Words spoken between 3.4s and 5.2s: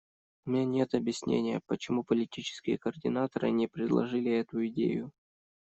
не предложили эту идею.